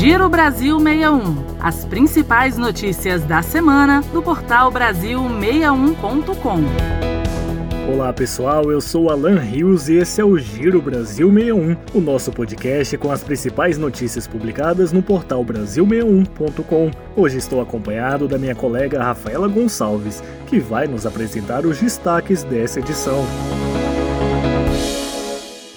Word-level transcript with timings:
Giro 0.00 0.30
Brasil 0.30 0.80
61. 0.80 1.60
As 1.60 1.84
principais 1.84 2.56
notícias 2.56 3.22
da 3.22 3.42
semana 3.42 4.00
do 4.14 4.22
portal 4.22 4.72
Brasil61.com. 4.72 6.60
Olá 7.86 8.10
pessoal, 8.10 8.72
eu 8.72 8.80
sou 8.80 9.10
Alan 9.10 9.38
Rios 9.38 9.90
e 9.90 9.96
esse 9.96 10.18
é 10.18 10.24
o 10.24 10.38
Giro 10.38 10.80
Brasil 10.80 11.30
61, 11.30 11.76
o 11.92 12.00
nosso 12.00 12.32
podcast 12.32 12.96
com 12.96 13.12
as 13.12 13.22
principais 13.22 13.76
notícias 13.76 14.26
publicadas 14.26 14.90
no 14.90 15.02
portal 15.02 15.44
Brasil61.com. 15.44 16.90
Hoje 17.14 17.36
estou 17.36 17.60
acompanhado 17.60 18.26
da 18.26 18.38
minha 18.38 18.54
colega 18.54 19.02
Rafaela 19.02 19.48
Gonçalves, 19.48 20.22
que 20.46 20.58
vai 20.58 20.86
nos 20.86 21.04
apresentar 21.04 21.66
os 21.66 21.78
destaques 21.78 22.42
dessa 22.42 22.78
edição. 22.80 23.22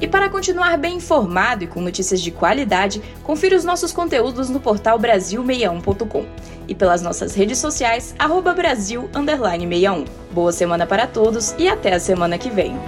E 0.00 0.08
para 0.08 0.30
continuar 0.30 0.78
bem 0.78 0.96
informado 0.96 1.64
e 1.64 1.66
com 1.66 1.80
notícias 1.80 2.22
de 2.22 2.30
qualidade, 2.30 3.02
confira 3.22 3.54
os 3.54 3.64
nossos 3.64 3.92
conteúdos 3.92 4.48
no 4.48 4.58
portal 4.58 4.98
Brasil61.com 4.98 6.24
e 6.66 6.74
pelas 6.74 7.02
nossas 7.02 7.34
redes 7.34 7.58
sociais, 7.58 8.14
arroba 8.18 8.54
Brasil 8.54 9.10
61. 9.12 10.04
Boa 10.32 10.52
semana 10.52 10.86
para 10.86 11.06
todos 11.06 11.54
e 11.58 11.68
até 11.68 11.92
a 11.92 12.00
semana 12.00 12.38
que 12.38 12.48
vem. 12.48 12.78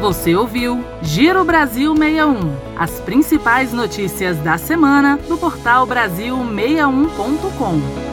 Você 0.00 0.34
ouviu 0.34 0.84
Giro 1.02 1.44
Brasil 1.44 1.94
61, 1.94 2.56
as 2.76 2.90
principais 3.00 3.72
notícias 3.72 4.36
da 4.38 4.58
semana 4.58 5.16
do 5.28 5.36
portal 5.36 5.86
Brasil61.com. 5.86 8.09